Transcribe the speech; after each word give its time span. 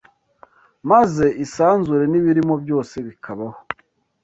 maze 0.91 1.25
isanzure 1.45 2.03
n’ibiririmo 2.07 2.55
byose 2.63 2.95
bikabaho, 3.07 3.59